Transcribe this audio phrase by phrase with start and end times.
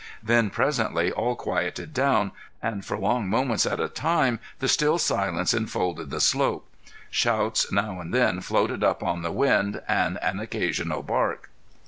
[0.23, 5.53] Then presently all quieted down, and for long moments at a time the still silence
[5.53, 6.67] enfolded the slope.
[7.11, 11.51] Shouts now and then floated up on the wind and an occasional bark.